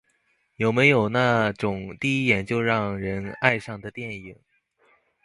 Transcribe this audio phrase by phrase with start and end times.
[0.55, 4.35] 有没有那种第一眼就让人爱上的电影？